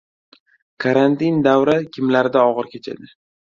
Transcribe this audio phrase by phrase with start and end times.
[0.85, 3.15] Karantin davri kimlarda og‘ir kechadi?